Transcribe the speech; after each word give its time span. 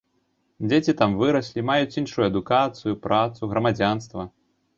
Дзеці 0.69 0.95
там 1.01 1.11
выраслі, 1.19 1.65
маюць 1.71 1.97
іншую 2.01 2.25
адукацыю, 2.31 2.95
працу, 3.05 3.41
грамадзянства. 3.53 4.29